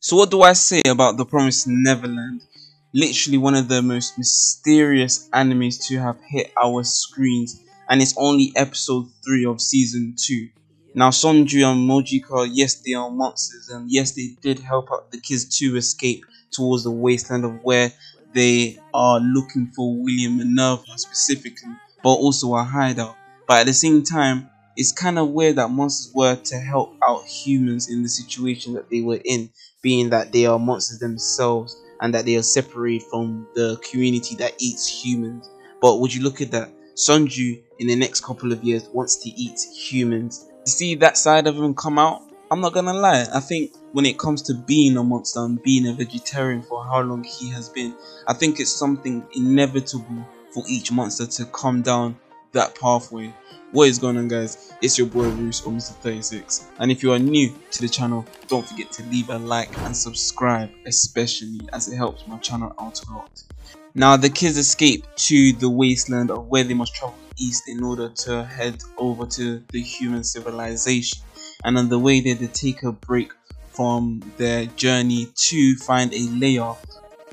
So 0.00 0.16
what 0.16 0.30
do 0.30 0.42
I 0.42 0.52
say 0.54 0.82
about 0.86 1.16
The 1.16 1.24
Promised 1.24 1.66
Neverland? 1.68 2.42
Literally 2.92 3.38
one 3.38 3.54
of 3.54 3.68
the 3.68 3.80
most 3.82 4.18
mysterious 4.18 5.28
animes 5.32 5.86
to 5.88 5.98
have 6.00 6.18
hit 6.28 6.52
our 6.62 6.82
screens 6.84 7.60
and 7.88 8.02
it's 8.02 8.14
only 8.16 8.52
episode 8.56 9.06
3 9.24 9.44
of 9.46 9.60
season 9.60 10.14
2. 10.18 10.48
Now 10.94 11.10
Sonju 11.10 11.64
and 11.70 11.88
Mujika, 11.88 12.48
yes 12.52 12.74
they 12.76 12.92
are 12.94 13.10
monsters 13.10 13.68
and 13.68 13.90
yes 13.90 14.12
they 14.12 14.36
did 14.42 14.58
help 14.58 14.90
out 14.92 15.10
the 15.12 15.20
kids 15.20 15.44
to 15.58 15.76
escape 15.76 16.24
towards 16.50 16.82
the 16.84 16.90
wasteland 16.90 17.44
of 17.44 17.62
where 17.62 17.92
they 18.34 18.78
are 18.92 19.20
looking 19.20 19.68
for 19.68 19.94
William 20.02 20.36
Minerva 20.38 20.82
specifically, 20.96 21.72
but 22.02 22.10
also 22.14 22.54
a 22.56 22.64
hideout. 22.64 23.16
But 23.46 23.58
at 23.60 23.66
the 23.66 23.74
same 23.74 24.02
time, 24.02 24.50
it's 24.80 24.92
kind 24.92 25.18
of 25.18 25.28
weird 25.28 25.56
that 25.56 25.68
monsters 25.68 26.10
were 26.14 26.34
to 26.36 26.56
help 26.58 26.96
out 27.06 27.22
humans 27.26 27.90
in 27.90 28.02
the 28.02 28.08
situation 28.08 28.72
that 28.72 28.88
they 28.88 29.02
were 29.02 29.20
in, 29.26 29.50
being 29.82 30.08
that 30.08 30.32
they 30.32 30.46
are 30.46 30.58
monsters 30.58 30.98
themselves 31.00 31.78
and 32.00 32.14
that 32.14 32.24
they 32.24 32.34
are 32.36 32.42
separated 32.42 33.06
from 33.10 33.46
the 33.54 33.78
community 33.90 34.34
that 34.36 34.54
eats 34.58 34.88
humans. 34.88 35.50
But 35.82 36.00
would 36.00 36.14
you 36.14 36.22
look 36.22 36.40
at 36.40 36.50
that? 36.52 36.72
Sonju 36.94 37.62
in 37.78 37.88
the 37.88 37.94
next 37.94 38.24
couple 38.24 38.52
of 38.52 38.64
years 38.64 38.88
wants 38.94 39.16
to 39.16 39.28
eat 39.28 39.60
humans. 39.70 40.46
To 40.64 40.70
see 40.70 40.94
that 40.94 41.18
side 41.18 41.46
of 41.46 41.56
him 41.56 41.74
come 41.74 41.98
out, 41.98 42.22
I'm 42.50 42.62
not 42.62 42.72
gonna 42.72 42.94
lie. 42.94 43.26
I 43.34 43.40
think 43.40 43.72
when 43.92 44.06
it 44.06 44.18
comes 44.18 44.40
to 44.42 44.54
being 44.54 44.96
a 44.96 45.04
monster 45.04 45.40
and 45.40 45.62
being 45.62 45.88
a 45.88 45.92
vegetarian 45.92 46.62
for 46.62 46.82
how 46.82 47.02
long 47.02 47.22
he 47.22 47.50
has 47.50 47.68
been, 47.68 47.94
I 48.26 48.32
think 48.32 48.60
it's 48.60 48.72
something 48.72 49.26
inevitable 49.34 50.26
for 50.54 50.64
each 50.66 50.90
monster 50.90 51.26
to 51.26 51.44
come 51.44 51.82
down 51.82 52.16
that 52.52 52.74
pathway. 52.74 53.32
What 53.72 53.88
is 53.88 53.98
going 53.98 54.16
on 54.16 54.28
guys? 54.28 54.74
It's 54.82 54.98
your 54.98 55.06
boy 55.06 55.28
Roos 55.28 55.62
or 55.62 55.72
Mr. 55.72 55.92
36 55.92 56.68
and 56.78 56.90
if 56.90 57.02
you 57.02 57.12
are 57.12 57.18
new 57.18 57.54
to 57.70 57.80
the 57.80 57.88
channel 57.88 58.26
don't 58.48 58.66
forget 58.66 58.90
to 58.92 59.02
leave 59.04 59.30
a 59.30 59.38
like 59.38 59.76
and 59.82 59.96
subscribe 59.96 60.70
especially 60.86 61.60
as 61.72 61.88
it 61.88 61.96
helps 61.96 62.26
my 62.26 62.38
channel 62.38 62.74
out 62.80 63.00
a 63.06 63.12
lot. 63.12 63.42
Now 63.94 64.16
the 64.16 64.30
kids 64.30 64.56
escape 64.56 65.04
to 65.16 65.52
the 65.52 65.70
wasteland 65.70 66.30
of 66.30 66.48
where 66.48 66.64
they 66.64 66.74
must 66.74 66.94
travel 66.94 67.16
east 67.38 67.68
in 67.68 67.82
order 67.82 68.08
to 68.08 68.44
head 68.44 68.82
over 68.98 69.26
to 69.26 69.62
the 69.70 69.80
human 69.80 70.24
civilization 70.24 71.22
and 71.64 71.78
on 71.78 71.88
the 71.88 71.98
way 71.98 72.20
there 72.20 72.34
they 72.34 72.48
take 72.48 72.82
a 72.82 72.92
break 72.92 73.32
from 73.68 74.20
their 74.36 74.66
journey 74.66 75.28
to 75.36 75.76
find 75.76 76.12
a 76.12 76.28
layer 76.30 76.74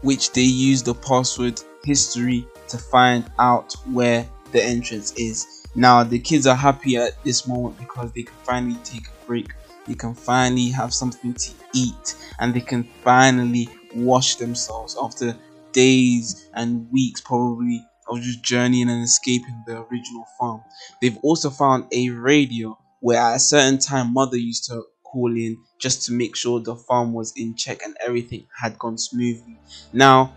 which 0.00 0.32
they 0.32 0.42
use 0.42 0.82
the 0.82 0.94
password 0.94 1.60
history 1.84 2.46
to 2.68 2.78
find 2.78 3.30
out 3.38 3.74
where 3.86 4.26
the 4.52 4.62
entrance 4.62 5.12
is 5.16 5.46
now 5.74 6.02
the 6.04 6.18
kids 6.18 6.46
are 6.46 6.56
happy 6.56 6.96
at 6.96 7.22
this 7.24 7.46
moment 7.46 7.78
because 7.78 8.12
they 8.12 8.22
can 8.22 8.36
finally 8.44 8.76
take 8.84 9.06
a 9.08 9.26
break. 9.26 9.48
They 9.86 9.94
can 9.94 10.14
finally 10.14 10.68
have 10.68 10.92
something 10.94 11.34
to 11.34 11.50
eat 11.74 12.14
and 12.38 12.54
they 12.54 12.60
can 12.60 12.84
finally 13.02 13.68
wash 13.94 14.36
themselves 14.36 14.96
after 15.00 15.36
days 15.72 16.48
and 16.54 16.90
weeks 16.92 17.20
probably 17.20 17.84
of 18.08 18.20
just 18.20 18.42
journeying 18.42 18.90
and 18.90 19.02
escaping 19.02 19.62
the 19.66 19.80
original 19.82 20.26
farm. 20.38 20.62
They've 21.00 21.18
also 21.22 21.50
found 21.50 21.86
a 21.92 22.10
radio 22.10 22.78
where 23.00 23.20
at 23.20 23.36
a 23.36 23.40
certain 23.40 23.78
time 23.78 24.12
mother 24.12 24.36
used 24.36 24.64
to 24.66 24.84
call 25.02 25.34
in 25.36 25.56
just 25.78 26.04
to 26.06 26.12
make 26.12 26.36
sure 26.36 26.60
the 26.60 26.76
farm 26.76 27.12
was 27.12 27.32
in 27.36 27.54
check 27.56 27.82
and 27.84 27.96
everything 28.04 28.46
had 28.60 28.78
gone 28.78 28.98
smoothly. 28.98 29.58
Now 29.92 30.32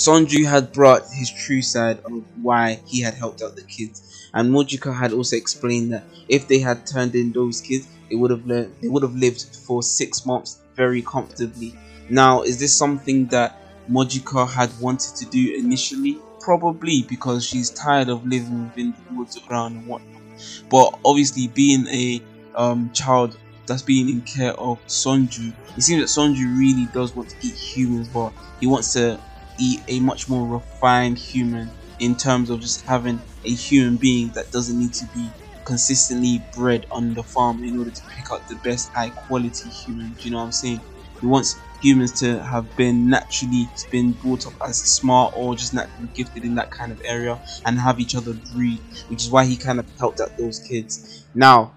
Sonju 0.00 0.46
had 0.46 0.72
brought 0.72 1.02
his 1.12 1.30
true 1.30 1.60
side 1.60 1.98
of 2.06 2.24
why 2.40 2.80
he 2.86 3.02
had 3.02 3.12
helped 3.12 3.42
out 3.42 3.54
the 3.54 3.62
kids, 3.62 4.30
and 4.32 4.50
Mujika 4.50 4.94
had 4.96 5.12
also 5.12 5.36
explained 5.36 5.92
that 5.92 6.04
if 6.26 6.48
they 6.48 6.58
had 6.58 6.86
turned 6.86 7.14
in 7.14 7.32
those 7.32 7.60
kids, 7.60 7.86
they 8.08 8.16
would 8.16 8.30
have 8.30 8.46
they 8.46 8.88
would 8.88 9.02
have 9.02 9.14
lived 9.14 9.44
for 9.66 9.82
six 9.82 10.24
months 10.24 10.60
very 10.74 11.02
comfortably. 11.02 11.76
Now, 12.08 12.40
is 12.42 12.58
this 12.58 12.72
something 12.74 13.26
that 13.26 13.60
Mujika 13.90 14.48
had 14.48 14.70
wanted 14.80 15.16
to 15.16 15.26
do 15.26 15.54
initially? 15.58 16.18
Probably 16.40 17.02
because 17.02 17.44
she's 17.44 17.68
tired 17.68 18.08
of 18.08 18.26
living 18.26 18.68
within 18.68 18.94
the 18.94 19.14
woods 19.14 19.38
around 19.50 19.76
and 19.76 19.86
whatnot. 19.86 20.22
But 20.70 20.98
obviously, 21.04 21.48
being 21.48 21.86
a 21.88 22.22
um, 22.54 22.90
child 22.94 23.36
that's 23.66 23.82
being 23.82 24.08
in 24.08 24.22
care 24.22 24.54
of 24.54 24.78
Sonju, 24.86 25.52
it 25.76 25.82
seems 25.82 26.00
that 26.00 26.20
Sonju 26.20 26.58
really 26.58 26.86
does 26.94 27.14
want 27.14 27.28
to 27.28 27.36
eat 27.46 27.54
humans, 27.54 28.08
but 28.08 28.32
he 28.60 28.66
wants 28.66 28.94
to 28.94 29.20
eat 29.60 29.84
a 29.88 30.00
much 30.00 30.28
more 30.28 30.46
refined 30.46 31.18
human 31.18 31.72
in 31.98 32.16
terms 32.16 32.50
of 32.50 32.60
just 32.60 32.82
having 32.86 33.22
a 33.44 33.54
human 33.54 33.96
being 33.98 34.32
that 34.34 34.50
doesn't 34.50 34.78
need 34.78 34.94
to 34.94 35.06
be 35.14 35.34
consistently 35.64 36.46
bred 36.52 36.86
on 36.90 37.14
the 37.14 37.22
farm 37.22 37.62
in 37.64 37.76
order 37.78 37.90
to 37.90 38.02
pick 38.16 38.26
out 38.32 38.48
the 38.48 38.56
best 38.56 38.90
high 38.94 39.10
quality 39.10 39.68
humans. 39.68 40.24
You 40.24 40.30
know 40.32 40.38
what 40.38 40.44
I'm 40.44 40.52
saying? 40.52 40.82
He 41.20 41.26
wants 41.26 41.62
humans 41.80 42.12
to 42.20 42.42
have 42.42 42.74
been 42.76 43.08
naturally 43.08 43.72
been 43.90 44.12
brought 44.12 44.46
up 44.46 44.54
as 44.66 44.78
smart 44.78 45.32
or 45.36 45.54
just 45.54 45.74
naturally 45.74 46.08
gifted 46.14 46.44
in 46.44 46.54
that 46.56 46.70
kind 46.70 46.92
of 46.92 47.00
area 47.04 47.40
and 47.64 47.78
have 47.78 48.00
each 48.00 48.14
other 48.14 48.34
breed, 48.34 48.82
which 49.08 49.22
is 49.22 49.30
why 49.30 49.44
he 49.44 49.56
kind 49.56 49.78
of 49.80 49.86
helped 49.98 50.20
out 50.20 50.36
those 50.38 50.58
kids. 50.60 51.26
Now, 51.34 51.76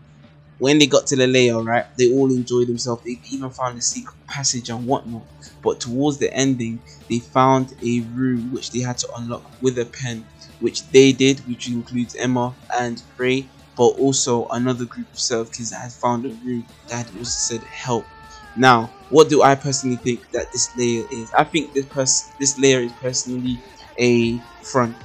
when 0.58 0.80
they 0.80 0.88
got 0.88 1.08
to 1.08 1.16
the 1.16 1.28
layer, 1.28 1.62
right, 1.62 1.86
they 1.97 2.12
all 2.12 2.31
enjoyed 2.31 2.68
themselves. 2.68 3.03
They 3.03 3.19
even 3.31 3.50
found 3.52 3.78
a 3.78 3.81
secret 3.81 4.16
passage 4.28 4.69
and 4.69 4.86
whatnot. 4.86 5.28
But 5.64 5.80
towards 5.80 6.19
the 6.19 6.34
ending, 6.34 6.84
they 7.09 7.19
found 7.19 7.74
a 7.81 8.02
room 8.02 8.52
which 8.52 8.72
they 8.72 8.80
had 8.80 8.97
to 9.00 9.09
unlock 9.18 9.52
with 9.62 9.78
a 9.78 9.86
pen, 9.86 10.30
which 10.59 10.90
they 10.92 11.12
did, 11.12 11.46
which 11.47 11.69
includes 11.69 12.16
Emma 12.16 12.58
and 12.78 13.02
Ray, 13.18 13.52
but 13.75 13.88
also 13.90 14.47
another 14.50 14.86
group 14.86 15.08
of 15.12 15.19
self 15.19 15.52
kids 15.52 15.72
that 15.72 15.81
had 15.81 15.94
found 15.94 16.25
a 16.25 16.30
room 16.30 16.68
that 16.88 17.08
also 17.16 17.24
said 17.25 17.63
help. 17.63 18.12
Now, 18.56 18.96
what 19.09 19.30
do 19.30 19.42
I 19.42 19.56
personally 19.56 19.97
think 19.97 20.22
that 20.31 20.52
this 20.52 20.75
layer 20.75 21.03
is? 21.09 21.31
I 21.38 21.44
think 21.44 21.74
this 21.74 21.88
pers 21.88 22.34
this 22.40 22.58
layer 22.59 22.80
is 22.81 22.94
personally 22.94 23.63
a 24.00 24.46
front. 24.62 24.97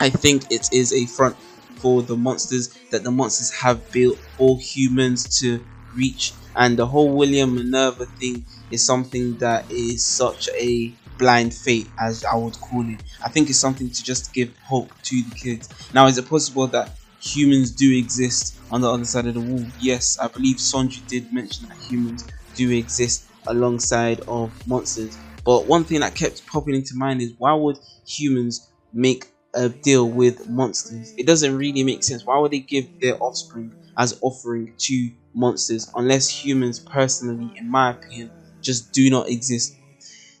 I 0.00 0.10
think 0.10 0.46
it 0.50 0.68
is 0.72 0.92
a 0.92 1.06
front 1.06 1.36
for 1.80 2.02
the 2.02 2.16
monsters 2.16 2.74
that 2.90 3.04
the 3.04 3.10
monsters 3.10 3.50
have 3.52 3.90
built 3.90 4.18
all 4.36 4.58
humans 4.60 5.38
to 5.40 5.64
reach 5.94 6.34
and 6.54 6.78
the 6.78 6.86
whole 6.86 7.16
William 7.16 7.54
Minerva 7.54 8.06
thing 8.06 8.44
is 8.70 8.84
something 8.84 9.36
that 9.38 9.66
is 9.70 10.06
such 10.16 10.48
a 10.60 10.98
blind 11.18 11.54
fate 11.54 11.92
as 11.98 12.24
I 12.24 12.36
would 12.36 12.54
call 12.60 12.84
it. 12.88 13.00
I 13.24 13.28
think 13.28 13.50
it's 13.50 13.60
something 13.60 13.90
to 13.90 14.02
just 14.04 14.32
give 14.32 14.52
hope 14.66 14.92
to 15.04 15.22
the 15.24 15.32
kids. 15.32 15.68
Now 15.92 16.06
is 16.06 16.18
it 16.18 16.28
possible 16.28 16.66
that 16.68 16.96
humans 17.20 17.72
do 17.72 17.92
exist 17.96 18.58
on 18.70 18.80
the 18.80 18.90
other 18.90 19.04
side 19.04 19.26
of 19.26 19.34
the 19.34 19.40
wall? 19.40 19.72
Yes, 19.76 20.16
I 20.20 20.28
believe 20.28 20.56
Sonju 20.56 21.06
did 21.06 21.32
mention 21.32 21.66
that 21.68 21.78
humans 21.78 22.28
do 22.54 22.70
exist 22.70 23.26
alongside 23.46 24.20
of 24.28 24.54
monsters. 24.66 25.18
But 25.44 25.66
one 25.66 25.84
thing 25.84 26.00
that 26.00 26.14
kept 26.14 26.46
popping 26.46 26.74
into 26.74 26.94
mind 26.94 27.22
is 27.22 27.32
why 27.38 27.54
would 27.54 27.78
humans 28.06 28.70
make 28.92 29.24
a 29.58 29.68
deal 29.70 30.10
with 30.10 30.48
monsters. 30.48 31.14
It 31.18 31.26
doesn't 31.26 31.56
really 31.56 31.84
make 31.84 32.04
sense. 32.04 32.24
Why 32.26 32.38
would 32.38 32.52
they 32.52 32.60
give 32.60 32.86
their 33.00 33.16
offspring 33.22 33.74
as 33.98 34.18
offering 34.22 34.74
to 34.78 35.10
monsters 35.34 35.90
unless 35.94 36.28
humans 36.28 36.80
personally, 36.80 37.52
in 37.56 37.70
my 37.70 37.90
opinion, 37.92 38.32
just 38.62 38.92
do 38.92 39.10
not 39.10 39.28
exist? 39.28 39.78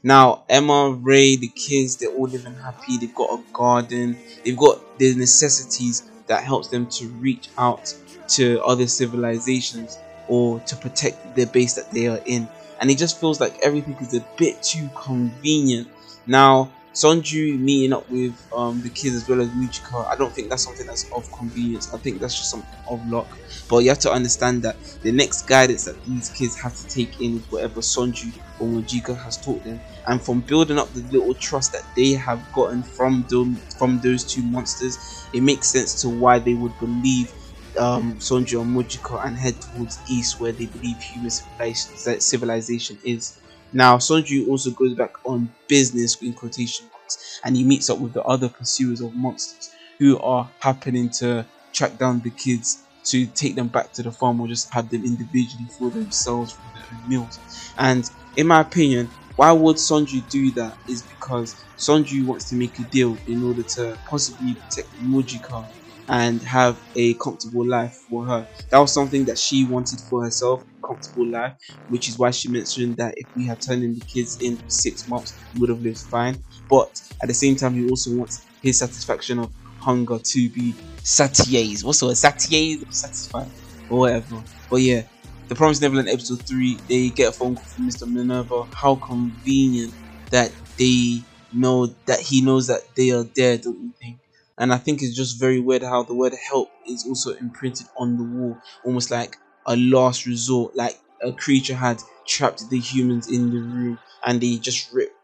Now, 0.02 0.44
Emma, 0.48 0.90
Ray, 0.92 1.36
the 1.36 1.48
kids, 1.48 1.96
they're 1.96 2.10
all 2.10 2.28
living 2.28 2.54
happy. 2.54 2.98
They've 2.98 3.14
got 3.14 3.30
a 3.40 3.44
garden. 3.52 4.22
They've 4.44 4.56
got 4.56 4.80
the 4.98 5.14
necessities 5.14 6.10
that 6.28 6.44
helps 6.44 6.68
them 6.68 6.88
to 6.98 7.08
reach 7.08 7.50
out 7.58 7.94
to 8.28 8.62
other 8.62 8.86
civilizations 8.86 9.98
or 10.26 10.60
to 10.60 10.76
protect 10.76 11.34
the 11.34 11.46
base 11.46 11.74
that 11.74 11.90
they 11.92 12.06
are 12.08 12.20
in. 12.26 12.50
And 12.80 12.90
it 12.90 12.98
just 12.98 13.18
feels 13.20 13.40
like 13.40 13.58
everything 13.62 13.96
is 14.00 14.14
a 14.14 14.26
bit 14.36 14.62
too 14.62 14.90
convenient. 14.94 15.88
Now, 16.26 16.77
Sonju 17.00 17.58
meeting 17.60 17.92
up 17.92 18.08
with 18.10 18.34
um, 18.52 18.82
the 18.82 18.90
kids 18.90 19.14
as 19.16 19.28
well 19.28 19.40
as 19.40 19.48
Mujika, 19.50 20.06
I 20.10 20.16
don't 20.16 20.34
think 20.34 20.50
that's 20.50 20.64
something 20.64 20.86
that's 20.86 21.06
of 21.12 21.30
convenience. 21.32 21.92
I 21.94 21.98
think 21.98 22.20
that's 22.20 22.34
just 22.36 22.50
something 22.50 22.78
of 22.88 23.06
luck. 23.06 23.38
But 23.68 23.78
you 23.78 23.88
have 23.90 24.00
to 24.00 24.12
understand 24.12 24.62
that 24.62 24.78
the 25.02 25.12
next 25.12 25.42
guidance 25.42 25.84
that 25.84 26.02
these 26.04 26.28
kids 26.30 26.56
have 26.60 26.74
to 26.76 26.86
take 26.86 27.20
in 27.20 27.36
is 27.36 27.44
whatever 27.50 27.80
Sonju 27.80 28.32
or 28.58 28.66
Mujika 28.68 29.16
has 29.16 29.36
taught 29.36 29.62
them. 29.64 29.80
And 30.06 30.22
from 30.22 30.40
building 30.40 30.78
up 30.78 30.92
the 30.92 31.02
little 31.02 31.34
trust 31.34 31.72
that 31.72 31.84
they 31.94 32.12
have 32.12 32.50
gotten 32.52 32.82
from 32.82 33.26
them, 33.28 33.62
from 33.78 34.00
those 34.00 34.24
two 34.24 34.42
monsters, 34.42 34.98
it 35.32 35.42
makes 35.42 35.68
sense 35.68 36.00
to 36.02 36.08
why 36.08 36.38
they 36.38 36.54
would 36.54 36.78
believe 36.78 37.32
um, 37.78 38.16
Sonju 38.18 38.60
and 38.62 38.74
Mujika 38.76 39.24
and 39.24 39.36
head 39.36 39.60
towards 39.60 39.98
east 40.08 40.40
where 40.40 40.52
they 40.52 40.66
believe 40.66 41.00
human 41.00 41.30
civilization 41.30 42.98
is. 43.04 43.38
Now, 43.72 43.98
Sonju 43.98 44.48
also 44.48 44.70
goes 44.70 44.94
back 44.94 45.12
on 45.24 45.54
business 45.68 46.16
in 46.22 46.34
quotation 46.34 46.88
marks 46.92 47.18
and 47.44 47.56
he 47.56 47.64
meets 47.64 47.90
up 47.90 47.98
with 47.98 48.14
the 48.14 48.22
other 48.22 48.48
pursuers 48.48 49.00
of 49.00 49.14
monsters 49.14 49.70
who 49.98 50.18
are 50.20 50.52
happening 50.60 51.10
to 51.18 51.46
track 51.72 51.98
down 51.98 52.20
the 52.20 52.30
kids 52.30 52.84
to 53.04 53.26
take 53.26 53.56
them 53.56 53.68
back 53.68 53.92
to 53.94 54.02
the 54.02 54.12
farm 54.12 54.40
or 54.40 54.48
just 54.48 54.72
have 54.72 54.88
them 54.90 55.04
individually 55.04 55.68
for 55.78 55.90
themselves 55.90 56.52
for 56.52 56.70
their 56.74 56.84
own 56.92 57.06
meals. 57.08 57.40
And 57.76 58.08
in 58.36 58.46
my 58.46 58.60
opinion, 58.60 59.14
why 59.36 59.52
would 59.52 59.76
Sonju 59.76 60.28
do 60.28 60.52
that 60.52 60.78
is 60.86 61.02
because 61.02 61.56
Sonju 61.78 62.24
wants 62.26 62.48
to 62.50 62.56
make 62.56 62.78
a 62.78 62.84
deal 62.84 63.22
in 63.26 63.42
order 63.42 63.62
to 63.76 64.00
possibly 64.08 64.56
protect 64.56 64.88
Mujika 65.00 65.70
and 66.08 66.42
have 66.42 66.80
a 66.96 67.14
comfortable 67.14 67.66
life 67.68 67.94
for 68.08 68.26
her. 68.26 68.48
That 68.70 68.78
was 68.78 68.94
something 68.94 69.24
that 69.26 69.38
she 69.38 69.64
wanted 69.68 70.00
for 70.08 70.24
herself 70.24 70.62
comfortable 70.86 71.30
life, 71.30 71.52
which 71.88 72.08
is 72.08 72.18
why 72.18 72.30
she 72.30 72.50
mentioned 72.50 72.96
that 72.96 73.14
if 73.16 73.26
we 73.36 73.46
had 73.46 73.58
turned 73.60 73.82
in 73.82 73.94
the 73.94 74.02
kids 74.12 74.36
in 74.40 74.62
six 74.68 75.06
months, 75.08 75.34
we 75.52 75.60
would 75.60 75.70
have 75.70 75.80
lived 75.80 76.00
fine. 76.10 76.42
But 76.70 76.88
at 77.22 77.28
the 77.28 77.34
same 77.34 77.56
time, 77.56 77.74
he 77.74 77.84
also 77.84 78.10
wants 78.14 78.46
his 78.62 78.78
satisfaction 78.78 79.38
of 79.38 79.52
hunger 79.82 80.18
to 80.32 80.50
be 80.50 80.78
satiated. 81.02 81.84
What's 81.84 82.00
the 82.00 82.06
word? 82.06 82.16
Satiated? 82.16 82.84
Satisfied? 82.90 83.50
Or 83.88 84.00
whatever. 84.00 84.42
But 84.70 84.76
yeah, 84.82 85.02
the 85.48 85.54
Promised 85.54 85.82
Neverland 85.82 86.08
episode 86.08 86.46
3, 86.46 86.84
they 86.88 87.10
get 87.10 87.28
a 87.30 87.32
phone 87.32 87.54
call 87.54 87.66
from 87.74 87.86
Mr. 87.86 88.06
Minerva. 88.06 88.64
How 88.74 88.96
convenient 88.96 89.94
that 90.30 90.52
they 90.78 91.22
know 91.52 91.86
that 92.06 92.20
he 92.20 92.42
knows 92.42 92.66
that 92.66 92.82
they 92.96 93.10
are 93.10 93.24
there, 93.34 93.58
don't 93.58 93.80
you 93.80 93.92
think? 94.00 94.18
And 94.58 94.72
I 94.72 94.78
think 94.78 95.02
it's 95.02 95.16
just 95.16 95.38
very 95.38 95.60
weird 95.60 95.82
how 95.82 96.02
the 96.02 96.14
word 96.14 96.34
help 96.50 96.68
is 96.86 97.06
also 97.06 97.34
imprinted 97.34 97.86
on 97.96 98.16
the 98.16 98.24
wall, 98.24 98.58
almost 98.84 99.10
like 99.10 99.36
a 99.66 99.76
last 99.76 100.26
resort, 100.26 100.76
like 100.76 100.98
a 101.22 101.32
creature 101.32 101.74
had 101.74 102.02
trapped 102.26 102.68
the 102.68 102.78
humans 102.78 103.30
in 103.30 103.50
the 103.50 103.58
room 103.58 103.98
and 104.24 104.40
they 104.40 104.56
just 104.56 104.92
ripped 104.92 105.14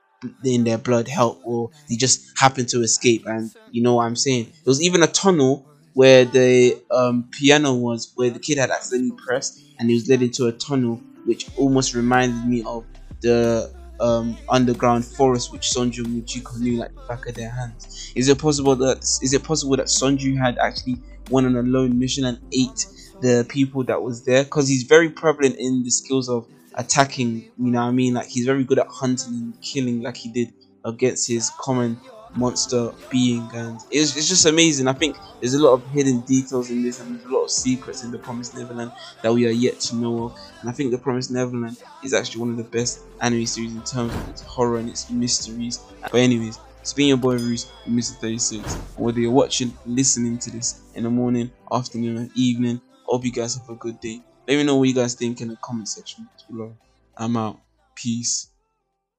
in 0.44 0.64
their 0.64 0.78
blood 0.78 1.08
help 1.08 1.40
or 1.44 1.70
they 1.88 1.96
just 1.96 2.32
happened 2.38 2.68
to 2.68 2.80
escape 2.80 3.26
and 3.26 3.50
you 3.70 3.82
know 3.82 3.94
what 3.96 4.04
I'm 4.04 4.16
saying. 4.16 4.44
There 4.46 4.70
was 4.70 4.82
even 4.82 5.02
a 5.02 5.06
tunnel 5.06 5.66
where 5.92 6.24
the 6.24 6.82
um, 6.90 7.28
piano 7.30 7.74
was 7.74 8.12
where 8.16 8.30
the 8.30 8.38
kid 8.38 8.58
had 8.58 8.70
accidentally 8.70 9.16
pressed 9.26 9.60
and 9.78 9.88
he 9.88 9.94
was 9.94 10.08
led 10.08 10.22
into 10.22 10.46
a 10.46 10.52
tunnel 10.52 11.00
which 11.24 11.46
almost 11.56 11.94
reminded 11.94 12.44
me 12.46 12.62
of 12.64 12.84
the 13.20 13.72
um, 14.00 14.36
underground 14.48 15.04
forest 15.04 15.52
which 15.52 15.70
Sonju 15.70 16.04
and 16.04 16.22
Michiko 16.22 16.58
knew 16.58 16.78
like 16.78 16.94
the 16.94 17.00
back 17.08 17.26
of 17.26 17.34
their 17.34 17.50
hands. 17.50 18.12
Is 18.14 18.28
it 18.28 18.38
possible 18.38 18.76
that 18.76 18.98
is 19.22 19.32
it 19.32 19.42
possible 19.44 19.76
that 19.76 19.86
Sonju 19.86 20.36
had 20.38 20.58
actually 20.58 21.02
went 21.30 21.46
on 21.46 21.56
a 21.56 21.62
lone 21.62 21.98
mission 21.98 22.24
and 22.24 22.38
ate 22.52 22.86
the 23.20 23.46
people 23.48 23.84
that 23.84 24.02
was 24.02 24.24
there? 24.24 24.44
Because 24.44 24.68
he's 24.68 24.84
very 24.84 25.10
prevalent 25.10 25.56
in 25.58 25.82
the 25.84 25.90
skills 25.90 26.28
of 26.28 26.46
attacking. 26.74 27.50
You 27.56 27.70
know 27.70 27.80
what 27.82 27.88
I 27.88 27.92
mean? 27.92 28.14
Like 28.14 28.26
he's 28.28 28.46
very 28.46 28.64
good 28.64 28.78
at 28.78 28.88
hunting 28.88 29.32
and 29.34 29.60
killing, 29.62 30.02
like 30.02 30.16
he 30.16 30.30
did 30.30 30.52
against 30.84 31.28
his 31.28 31.50
common 31.58 32.00
monster 32.36 32.92
being 33.10 33.48
and 33.54 33.80
it's, 33.90 34.16
it's 34.16 34.28
just 34.28 34.46
amazing. 34.46 34.88
I 34.88 34.92
think 34.92 35.16
there's 35.40 35.54
a 35.54 35.62
lot 35.62 35.74
of 35.74 35.86
hidden 35.90 36.20
details 36.22 36.70
in 36.70 36.82
this 36.82 37.00
and 37.00 37.14
there's 37.14 37.24
a 37.24 37.32
lot 37.34 37.44
of 37.44 37.50
secrets 37.50 38.02
in 38.02 38.10
the 38.10 38.18
promised 38.18 38.54
neverland 38.54 38.92
that 39.22 39.32
we 39.32 39.46
are 39.46 39.50
yet 39.50 39.80
to 39.80 39.96
know 39.96 40.24
of. 40.26 40.34
And 40.60 40.70
i 40.70 40.72
think 40.72 40.90
the 40.90 40.98
promised 40.98 41.30
neverland 41.30 41.76
is 42.02 42.12
actually 42.14 42.40
one 42.40 42.50
of 42.50 42.56
the 42.56 42.64
best 42.64 43.00
anime 43.20 43.46
series 43.46 43.74
in 43.74 43.82
terms 43.82 44.16
of 44.16 44.28
its 44.28 44.42
horror 44.42 44.78
and 44.78 44.88
its 44.88 45.10
mysteries. 45.10 45.80
But 46.10 46.20
anyways 46.20 46.58
it's 46.80 46.92
been 46.92 47.08
your 47.08 47.16
boy 47.16 47.36
Reese 47.36 47.72
Mr. 47.86 48.14
36 48.14 48.78
whether 48.96 49.20
you're 49.20 49.30
watching 49.32 49.76
listening 49.86 50.38
to 50.40 50.50
this 50.50 50.82
in 50.94 51.04
the 51.04 51.10
morning 51.10 51.50
afternoon 51.72 52.18
or 52.18 52.28
evening 52.34 52.80
hope 53.04 53.24
you 53.24 53.32
guys 53.32 53.56
have 53.56 53.68
a 53.68 53.74
good 53.74 54.00
day. 54.00 54.20
Let 54.46 54.56
me 54.56 54.62
know 54.64 54.76
what 54.76 54.88
you 54.88 54.94
guys 54.94 55.14
think 55.14 55.40
in 55.40 55.48
the 55.48 55.56
comment 55.56 55.88
section 55.88 56.28
below. 56.48 56.76
I'm 57.16 57.36
out. 57.36 57.60
Peace 57.94 58.48